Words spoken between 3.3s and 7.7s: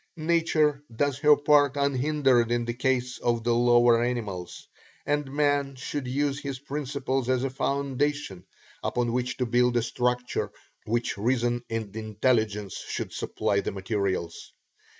the lower animals, and man should use her principles as a